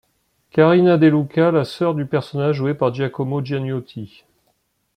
Carina 0.49 0.97
Deluca, 0.97 1.51
la 1.51 1.63
sœur 1.63 1.93
du 1.93 2.07
personnage 2.07 2.55
joué 2.55 2.73
par 2.73 2.91
Giacomo 2.91 3.45
Gianniotti. 3.45 4.23